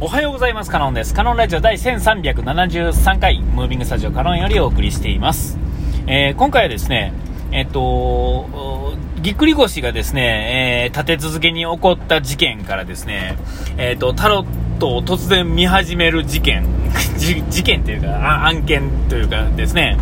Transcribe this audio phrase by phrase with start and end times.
[0.00, 0.70] おはようございます。
[0.70, 1.12] カノンです。
[1.12, 5.58] カノンラジオ第1373回、ムービングスタジオカノンよりお送りしています。
[6.06, 7.12] えー、今回はですね、
[7.50, 13.38] えっと、ぎっくり腰がですね、えー、立て続けに起こった事件からですね、
[13.76, 16.64] えっ、と、タロットを突然見始める事件、
[17.18, 19.96] 事件というか、案件というかですね、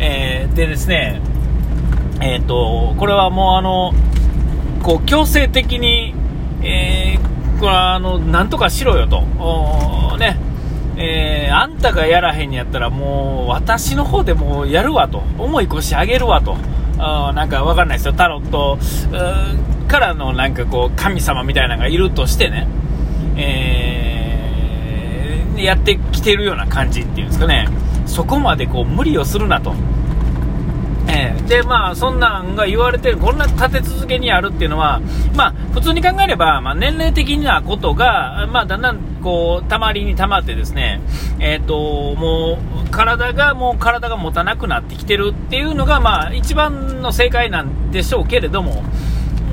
[0.00, 1.22] えー、でですね、
[2.20, 3.94] えっ、と、これはもうあの、
[4.82, 6.13] こう、強制的に、
[7.64, 9.22] これはあの、なんとかしろよと。
[10.18, 10.38] ね。
[10.98, 15.22] えー、あんたがやらへんやったらもう私の方でもやるわと。
[15.38, 16.58] 重い腰上げるわと。
[16.98, 18.12] あなんかわかんないですよ。
[18.12, 18.76] タロット
[19.88, 22.68] からのなんかこう神様みたいなのがいるとしてね。
[23.36, 27.66] えー、やってきてるような感じっていうんですかね。
[28.04, 29.72] そこまでこう無理をするなと。
[31.48, 35.00] で、まあ、そんなんが言われてる、こんな立て続けにあるっていうのは、
[35.34, 41.00] まあ、普通に考えれば、まあ、年齢的なことが、まあ、だんだん、こう、たまりにたまってですね、
[41.38, 48.82] えっ、ー、と、もう、体が、もう体が持たなくなってきてるっていうのが、まあ、一番の正解なんでしょうけれども、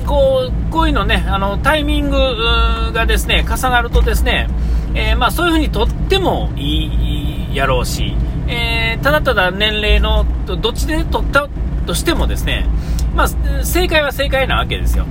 [0.06, 4.48] こう、こういうのね、あの、タイミングがですね、重なるとですね、
[4.94, 8.14] えー、まあ、そういうふうにとってもいいやろうし、
[8.48, 11.48] えー、ただただ年齢のどっちで取った
[11.86, 12.66] としてもですね、
[13.14, 13.28] まあ、
[13.64, 15.04] 正解は正解なわけですよ。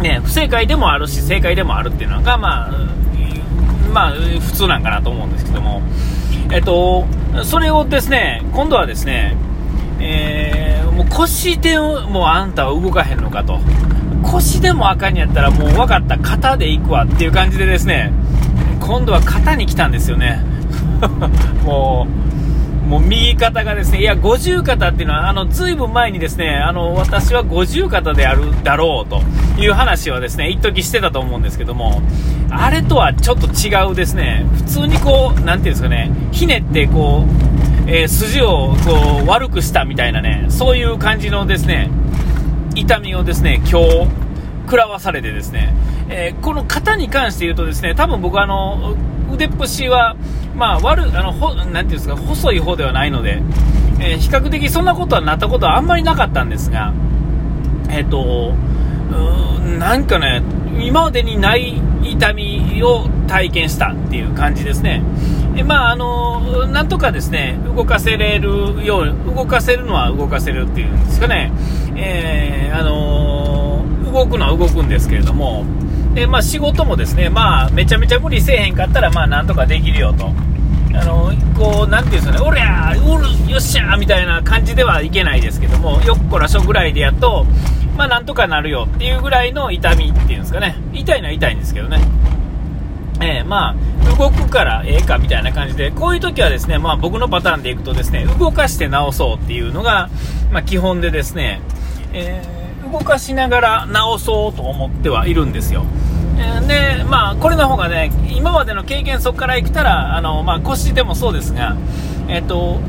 [0.00, 2.72] ね、不正解でもあるし、正解でもあるっていうのが、まあ、
[3.92, 5.82] まあ、普通なんかなと思うんですけども、
[6.52, 7.04] えっと、
[7.44, 9.36] それをですね、今度はですね、
[10.00, 13.58] えー、もう腰でもうあんたは動かへんのかと。
[14.22, 18.12] 腰でもあかんやったらもう分かった、肩で行くわっていう感じでですね、
[18.80, 20.40] 今度は肩に来たんですよね。
[21.64, 22.29] もう、
[23.40, 29.22] もう右肩がですね、いや、五十肩っていうのは、あの、ずいぶん前にですね、あの、私は五十肩であるだろうと
[29.58, 32.02] いう話はですね、一時してたと思うんですけども、
[32.50, 37.24] あれとはちょっと違うですね、普通にこう、なんていうんですかね、ひねってこ
[37.86, 41.88] う、えー、筋をこう悪くしたみたいなね、そういう感じのですね、
[42.74, 44.08] 痛みをですね、今日、
[44.66, 45.72] 食らわされてですね、
[46.12, 48.96] えー、この肩に関して言うとですね、多分僕あの、
[49.32, 50.16] 腕っぷしは、
[50.56, 53.40] まあ、悪、あの、ほ、なていうんですか、細い方ではないので、
[54.00, 56.92] えー、比較的そんなことはなったことはあんまりなかったんですが、
[57.88, 58.54] えっ、ー、と、
[59.78, 60.42] なんかね、
[60.80, 65.02] 今までにない痛みを体験したっていう感じですね。
[65.56, 71.52] えまあ、あの、なんとかですね、動かせれるよう、動かせるのは動かせるっていうんですかね、
[71.96, 75.64] えー、あの動くのは動くんですけれども、
[76.14, 80.26] で、まあ、仕事もですね、まあ、めちゃめちゃ無理せえへんかったら、まあ、なんとかできるよと。
[80.92, 87.46] あの、こう、なんていうんですかね、おりゃー、おる、よっしゃーみたいな感じではいけないですけども、よっこらしょぐらいでやっと、
[87.96, 90.76] まあ、なんとかなるよっていうぐらいの痛みっていうんですかね。
[90.92, 92.00] 痛いのは痛いんですけどね。
[93.22, 100.08] えー、まあ、動くからええかみたいな感じで、こういう時はですね、まあ僕のパターンでいくとですね、動かして直そうっていうのが、
[100.50, 101.60] まあ基本でですね、
[102.14, 102.60] えー
[102.90, 105.84] 動かしながら直そうと思ってはいるんですよ。
[106.66, 111.76] で、まあ、これの方がね、今までの経験そこからいったら、あの、まあ、腰でもそうですが、
[112.28, 112.80] えっと、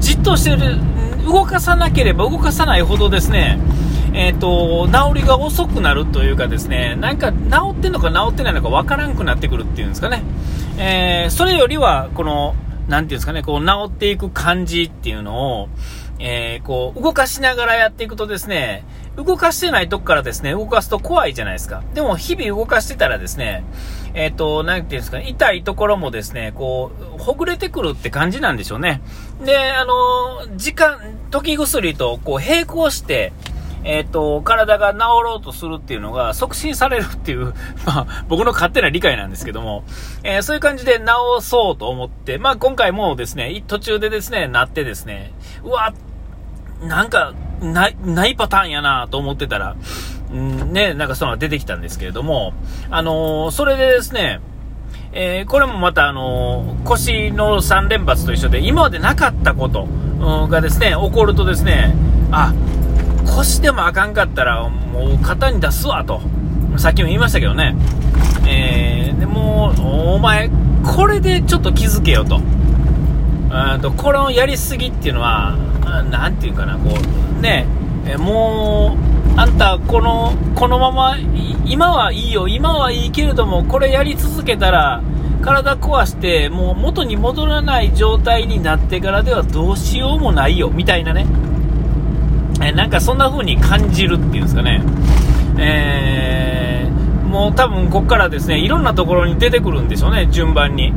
[0.00, 0.78] じっとしてる、
[1.24, 3.58] 動かさなければ動かさないほどですね、
[4.12, 7.38] えっと、治りが遅くなるというかですね、なんか治
[7.72, 10.22] ってんのか治ってないのかわからんくなってくるっていうんですかね。
[10.78, 12.54] えー、それよりは、この、
[12.88, 15.68] なていうんですかね、こう治っていく感じっていうのを、
[16.24, 18.84] えー、こう、動かしながらやっていくとですね、
[19.16, 21.82] 動かしてないとこからですね、動かすと怖いじゃないですか。
[21.94, 23.64] でも、日々動かしてたらですね、
[24.14, 29.02] えっ、ー、と、なんていうんですかね、痛いところもですね、こう、ほぐれてくるって感じなんでしょうね。
[29.44, 31.00] で、あの、時間、
[31.32, 33.32] 時薬とこう並行して、
[33.84, 37.52] えっ、ー、と、体が治ろうとするっていうのが促進されるっていう、
[37.84, 39.82] まあ、僕の勝手な理解なんですけども、
[40.22, 41.04] えー、そういう感じで治
[41.40, 45.32] そうと思って、まあ、今回もですね、途中でですね、なってですね、
[45.64, 45.92] うわ、
[46.86, 49.76] なんか、ない、ないパターンやなと思ってたら、
[50.32, 52.54] んね、なんかその出てきたんですけれども、
[52.90, 54.40] あのー、それでですね、
[55.12, 59.86] えー、これもまたあのー、腰の3連発と一緒で、今までなかったこと、
[60.48, 61.94] がですね、起こるとですね、
[62.30, 62.54] あ、
[63.36, 66.20] 腰でもあかんかったら、もう肩に出すわと。
[66.78, 67.74] さっきも言いましたけどね。
[68.46, 70.50] えー、でもお前、
[70.84, 72.40] これでちょっと気づけよと。
[73.82, 75.56] とこのやりすぎっていうのは、
[76.10, 76.96] なんていうかな、こ
[77.38, 77.66] う、ね、
[78.06, 78.96] えも
[79.36, 81.16] う、あんた、この、このまま、
[81.64, 85.02] 今はいいよ、今はいいけれども、これやり続けたら、
[85.42, 91.26] 体壊して、もう元に戻らない状態になってからではどうしようもないよ、みたいなね。
[92.64, 94.82] えなんかそんな風に感じるっていうんですかね。
[95.58, 100.92] えー、もう多分ここからですねいろんなところに出てくるんでしょうね、順番に。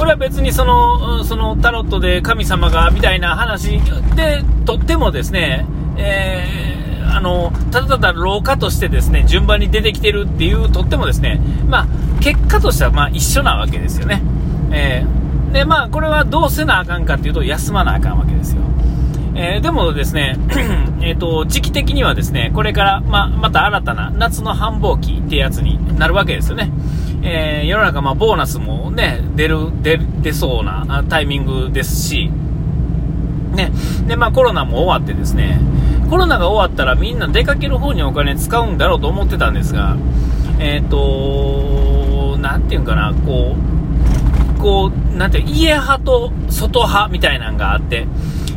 [0.00, 3.78] これは別にそのそのタロットで神様がみたいな話
[4.16, 5.66] でとってもですね、
[5.98, 11.38] えー、あのただただ老化としてですね順番に出てきてるっていうとってもですね、
[11.68, 11.86] まあ、
[12.22, 14.22] 結果としてはま一緒なわけですよね。
[14.72, 18.62] えー、でまあ、これはどうせなあかんかっていうと休まなあかんわけですよ。
[19.34, 20.38] えー、でもですね、
[21.02, 26.70] えと、時期的にはですね、これから、まあまた新たな夏の繁忙期ってやつになるわけですよね。
[27.22, 32.30] えー、世の中、まボーナスもね、出る、出、出そうなタイミングですし、
[33.54, 33.72] ね、
[34.06, 35.60] で、まあコロナも終わってですね、
[36.08, 39.96] コロナが終わったらみんな出かける方にお金使うんだろうと思ってたんですが、
[40.58, 43.54] えっ、ー、と、なんていうかな、こ
[44.58, 48.06] う、こう、なんていう、家派と外派みたいなのがあって、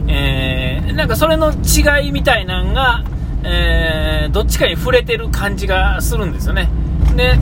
[0.08, 3.04] えー、なんかそれの違いみたいなのが、
[3.44, 6.70] えー、どっちかに触れてる感じがするんですよね。
[7.16, 7.38] で、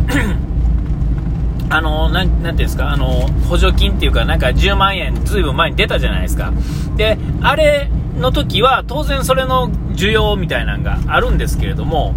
[1.72, 6.52] あの、なん、なんていうんですか、あの、補助金っていうか、なんか10万円、ずいぶん前に出たじゃないですか。
[6.98, 12.14] で、あれの時は、当然それの需要みたいなのがあるんですけれども、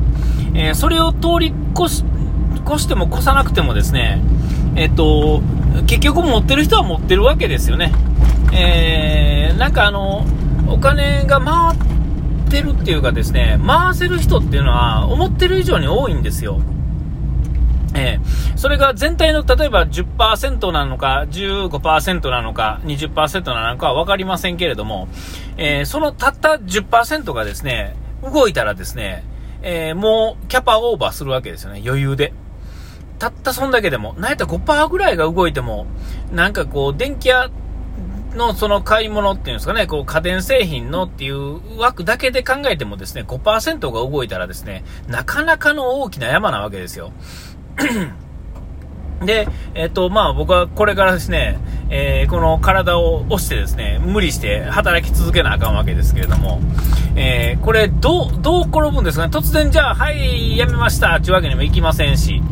[0.55, 2.05] えー、それを通り越し、
[2.67, 4.21] 越しても越さなくてもですね、
[4.75, 5.41] えっ、と、
[5.87, 7.93] 結局持ってる人は持ってるわけですよね。
[8.53, 10.27] えー、なんかあの、
[10.67, 16.61] お金が回ってるっていうかですね、回せる人っていうのは思ってる以上に多いんですよ。
[17.95, 25.09] えー、それが全体の例えば10%なのか、15%なのか、20%なのかは分かりませんけれども、
[25.57, 29.25] えー、そのたった10%がですね、動いたらですね、
[29.63, 32.33] えー、もうキャパオーバーするわけですよね、余裕で。
[33.19, 35.87] たったそんだけでも、なんやったら5%ぐらいが動いても、
[36.33, 37.49] なんかこう、電気屋
[38.35, 47.13] のその買い物っていうんですかね、こう家電製品のっていう枠だけで考えてもですね、5%が動いたらですね、なかなかの大きな山なわけですよ。
[49.25, 51.59] で、えっ、と、まあ僕はこれからですね、
[51.91, 56.61] えー、この体を押してですね、無理して働き続けなあかんわけですけれども、
[57.17, 62.43] えー、これどう、どう転ぶんですかね突然じゃあ、はい、やめましたっていうわけにもいきませんし、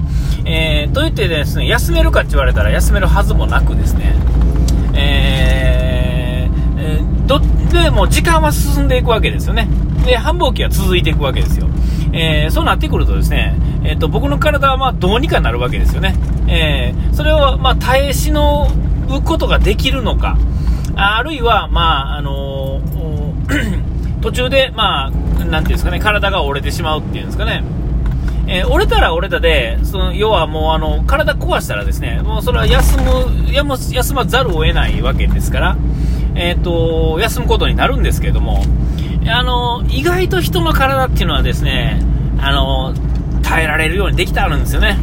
[0.44, 4.14] えー、と言ってですね、休めるかって言われたら休めるはずもなくですね、
[4.94, 7.40] えー、ど
[7.72, 9.69] でも時間は進んでいくわけですよね。
[10.04, 11.69] で、繁忙期は続いていくわけですよ。
[12.12, 16.14] えー、そうなってくるとですね、えっ、ー、と、僕の体はまあどうにかなるわけですよね。
[16.49, 18.69] えー、それをまあ耐え忍
[19.08, 20.37] ぶことができるのか、
[20.94, 22.81] あるいは、まあ、あの
[24.20, 25.11] 途中で、まあ、
[25.44, 27.64] なんていうんですかね、体が折れてしまうっていうんですかね。
[28.46, 35.76] えー、折れたら折れたで、その要はもうあの体壊したらですね、もうそれは休む、やむ休まざるを得ないわけですから、
[36.34, 38.62] えーと、休むことになるんですけれども、
[39.26, 42.00] あの意外と人の体っていうのはですね、
[42.38, 42.94] あの
[43.42, 44.98] 耐えられるようにできてあるんですよね。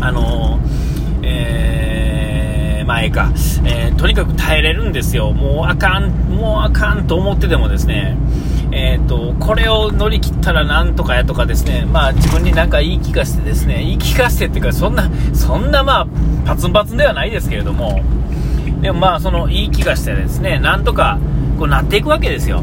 [0.00, 0.58] あの
[1.22, 3.32] えー、前か、
[3.64, 5.32] えー、とにかく耐えれるんですよ。
[5.32, 8.16] もうあかん、もうあかんと思っててもですね、
[8.72, 16.06] えーと、これを乗り切ったらなんとかやとかですね、まあ、自分になんか言い聞かせてですね、言い聞かせてっていうか、そんな、そんなまあ、
[16.44, 18.02] パツンパツンではないですけれども、
[18.82, 21.18] でもまあ、その言い聞かせてですね、なんとか
[21.58, 22.62] こうなっていくわけですよ。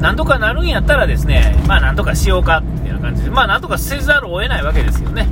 [0.00, 5.28] なんとかなるんやったらですね、まあ、なんとかしようかって感じで、まあ、なんとかせざるを得ないわけですよね。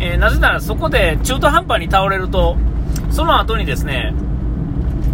[0.00, 2.56] えー、なぜならそこで中途半端に倒れると、
[3.10, 4.14] その後にですね、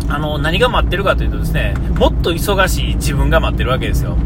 [0.09, 4.17] あの、何が待ってるかというとですね、もっと忙しい自分が待ってるわけですよ。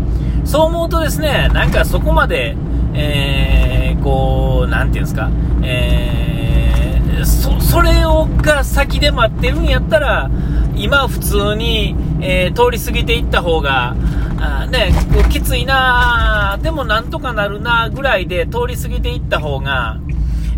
[0.44, 2.56] そう思うとですね、なんかそこまで、
[2.94, 5.30] えー、こう、なんていうんですか、
[5.62, 10.30] えー、そ、それをが先で待ってるんやったら、
[10.74, 13.94] 今普通に、えー、通り過ぎていった方が、
[14.40, 19.98] あね、こうきついなでもなんとかなるなぐらいで通り過ぎていった方が、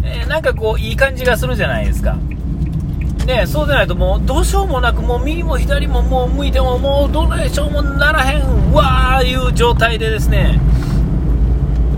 [0.02, 2.16] えー、なんかこう、いい感じがするじゃないですか。
[3.26, 10.58] ね、そうでないともうどうしようもなく、もう右も左ももう向いてももうどないしようもならへんわーいう状態でですね、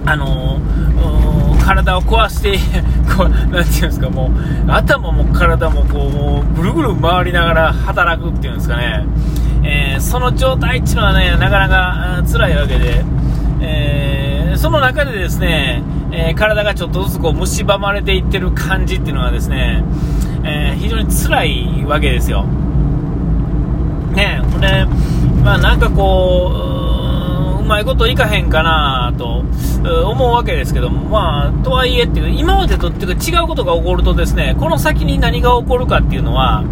[0.04, 2.58] あのー、体を壊して、
[3.16, 4.30] こう、なていうんですか、も
[4.66, 9.04] う、頭も体もこ、うぐるぐる回りながら働くっていうんですかね、
[9.64, 13.04] えー、その状態っていうのはね、なかなか辛いわけで、
[13.60, 19.82] えー、その中でですね、え体がちょっとずつこう蝕まれていってる感じっていうのはですね、
[20.44, 22.44] え、非常に辛いわけですよ。
[24.14, 24.84] ねこれ、
[25.42, 26.52] まあなんかこ
[27.58, 29.44] う、うまいこといかへんかなと
[30.06, 36.64] 思うわけですけども、まあ、とはいえっていう、今までとっていうか違うことが起こるとですね、この先に何が起こるかっていうのは、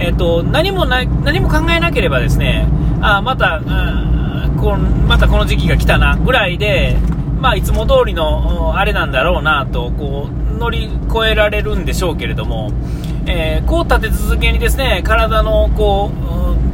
[0.00, 2.66] えっ、と、何もな何も考えなければですね、
[3.02, 3.60] あまた、
[4.60, 6.96] こまたこの時期が来たなぐらいで、
[7.40, 12.70] まあ、いつも通りのあれなんだろうなとこう乗り越えられるんでしょうけれども、
[13.26, 16.10] えー、こう立て続けにですね、体のこ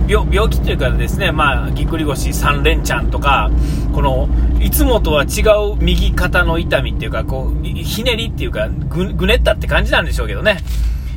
[0.08, 3.50] う、病病気というかですね、まあ、ぎっくり腰3連チャンとか、
[3.92, 4.28] この、
[4.60, 5.42] いつもとは違
[5.72, 10.58] う右肩の痛みっていうか、こう、ひねりっていうか、ぐ、ぐねったって感じなんでしょうけどね。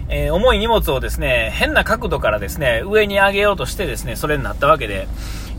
[0.10, 5.08] えー、重い荷物をですね、変な角度からですね、上に上げようとしてですね、それになったわけで、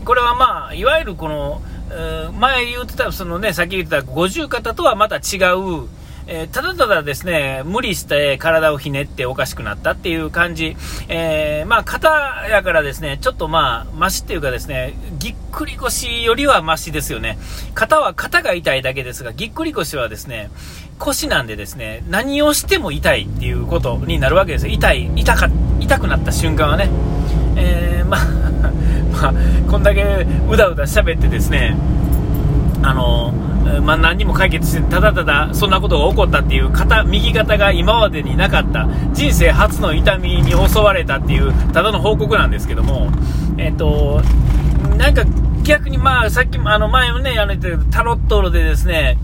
[0.03, 1.61] これはまあ、いわゆるこの、
[2.39, 5.87] 前言ってた、そのね、さっき言ってた五十肩とはまた違う、
[6.33, 10.77] えー、ただただですね、無理して体をひねっておかしくなったっていう感じ。
[11.09, 17.37] えー、まあ、肩やからですね、ちょっとまあ、マシっていうかですね、ぎっくり腰よりはマシですよね。
[17.73, 20.49] 肩は肩が痛いだけですが、ぎっくり腰はですね、
[20.99, 24.73] 腰なんでですね、何をしても痛いっていうことになるわけですよ。
[24.73, 25.49] 痛い、痛か、
[25.81, 26.89] 痛くなった瞬間はね。
[27.57, 28.21] えー、まあ
[29.11, 29.33] まあ、
[29.69, 31.75] こんだけうだうだ喋ってですね、
[32.83, 33.33] あの、
[33.79, 43.09] まあ、何にも解決して、ただただそんなことが起こったっていう肩、右肩が今までになかった、人生初の痛みに襲われたっていう、ただの報告なんですけども、
[43.57, 44.21] えっ、と、
[44.97, 45.23] なんか
[45.63, 49.17] 逆にまあ、さっきあの前もね、やられてタロットでですね、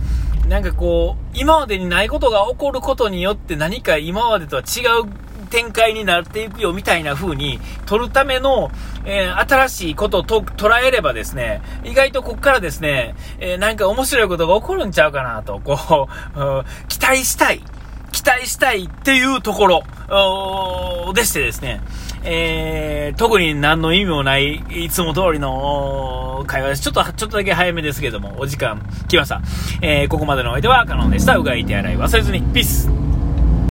[0.48, 8.72] なんかこう、今までにないことが起こることによって何か今までとは違う展開になっていくよみたいな風に取るための、
[9.06, 17.62] えー、新しいことと捉えればですね、意外とこっからですね、えー、なんか面白いことが起こるんちゃうかなと、こう、 期待したい。
[18.12, 19.84] 期待したいっていうところ
[21.14, 21.82] でしてですね、
[22.24, 26.82] えー、特に何の意味もない、いつも通りの会話です。
[26.84, 29.42] ちょっと、ちょっとだけ早めですけども、お時間来ました。
[29.82, 31.36] えー、ここまでのお相手はカノンでした。
[31.36, 32.42] うがい手洗い忘れずに。
[32.42, 33.07] ピース